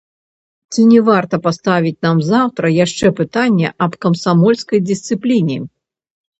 [0.75, 5.57] Ці не варта паставіць нам заўтра яшчэ пытанне аб камсамольскай дысцыпліне.